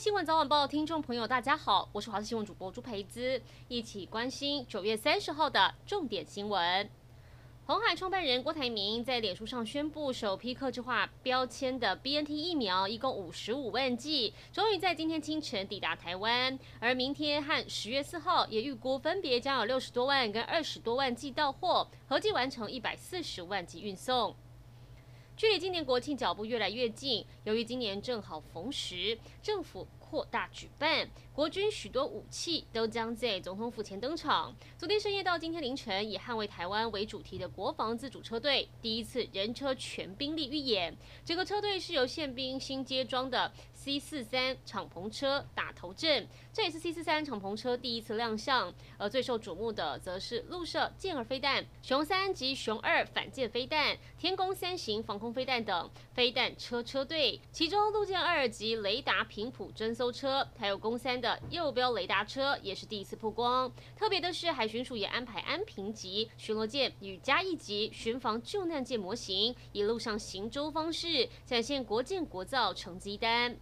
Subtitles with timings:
[0.00, 3.38] 新闻早晚报听众朋友，大家好，我是华视新闻主播朱培姿，
[3.68, 6.88] 一起关心九月三十号的重点新闻。
[7.66, 16.58] 红海创办人郭台铭在脸书上宣布，首批客制化标签的 BNT 疫苗，一共五十五万剂，终于在今天清晨抵达台湾。
[16.78, 24.34] 而明天和十月四号，也预估分别将有六十多万跟二十多万剂到货，合计完成一百四十万剂运送。
[25.40, 34.52] 距离今年国庆脚步越来越近，由于今年正好逢时，政府扩大举办，国军许多武器都将在总统府前登场。
[34.76, 40.96] 昨天深夜到今天凌晨，以捍卫台湾为主题的国防自主车队第一次人车全兵力预演。
[41.24, 43.52] 整个车队是由宪兵新接装的。
[43.72, 48.70] C 四三敞篷车打头阵，这也是 C 四三敞篷车第一次亮相。
[48.98, 57.40] 而最受瞩目的，则是陆射剑二飞弹、熊三及熊二反舰飞弹、天弓三型防空飞弹等飞弹车车队。
[57.52, 63.70] 其中陆剑二及雷达频谱侦搜车，还有公三的右标雷达车，也是第一次曝光。
[63.94, 73.54] 特别的是，海巡署也安排安平级巡逻舰与嘉义级巡防救难舰模型，一路上行舟方式展现国建国造成绩单。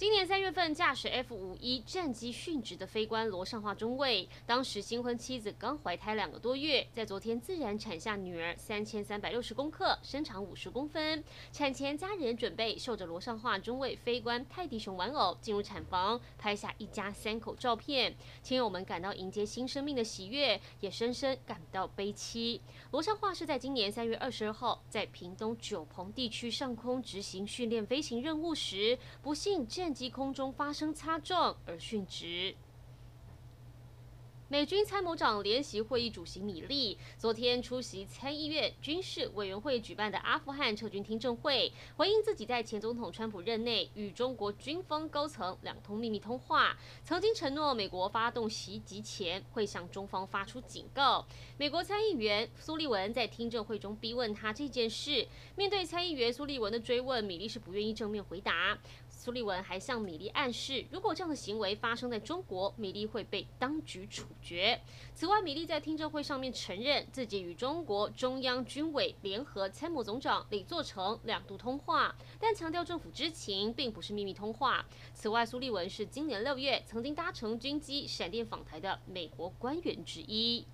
[0.00, 11.22] 今年三月份，驾驶 F 五一战机殉职的飞官罗尚化中尉，当时新婚妻子刚怀胎两个多月，在昨天自然产下女儿三千三百六十公克，身长五十公分。
[11.52, 18.16] 产前家人准备受着罗尚化中尉飞官泰迪熊玩偶进入产房，拍下一家三口照片。
[18.42, 22.62] 亲友们感到迎接新生命的喜悦，也深深感到悲戚。
[22.92, 32.56] 罗尚化是在今年三月二十二号，在屏东九鹏地区上空执行训练飞行任务时，不幸机空中发生擦撞而殉职。
[34.50, 51.24] 美军参谋长联席会议主席米利昨天出席参议院军事委员会举办的阿富汗撤军听证会，回应自己在前总统川普任内与中国军方高层两通秘密通话，曾经承诺美国发动袭击前会向中方发出警告。
[51.56, 58.76] 美国参议员苏利文在听证会中逼问他这件事，面对参议员苏利文的追问，米利是不愿意正面回答。
[59.08, 64.80] 苏利文还向米利暗示，如果这样的行为发生在中国，米利会被当局处决。
[65.14, 74.84] 此外，米利在听证会上面承认自己与中国中央军委联合参谋总长李作成两度通话，但强调政府知情，并不是秘密通话。
[75.14, 80.64] 此外，苏利文是今年六月曾经搭乘军机闪电访台的美国官员之一。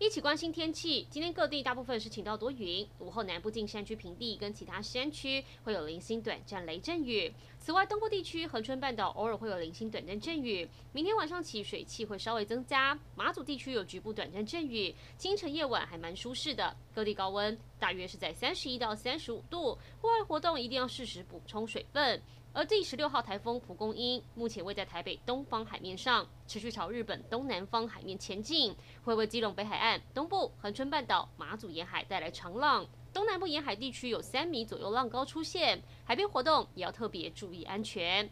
[0.00, 7.32] 一起关心天气，今天各地大部分是晴到多云，午后南部近山区平地跟其他山区会有零星短暂雷阵雨。
[7.60, 10.68] 此外，东部地区恒春半岛偶尔会有零星短暂阵雨。
[10.92, 16.76] 明天晚上起水汽会稍微增加，马祖地区有局部短暂阵雨，清晨夜晚还蛮舒适的。
[16.92, 22.20] 各地高温大约是在三十一到三十五度，户外活动一定要适时补充水分。
[22.56, 28.72] 而第十六号台风蒲公英目前位在台北东方海面上，持续朝日本东南方海面前进，
[29.02, 32.86] 会为基隆北海岸、东部、恒春半岛、马祖沿海带来长浪。
[33.12, 38.30] 东南部沿海地区有三米左右浪高出现，海边活动也要特别注意安全。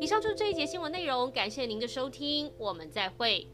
[0.00, 3.46] 以上就是这一节新闻内容，感谢您的收听，我们再会。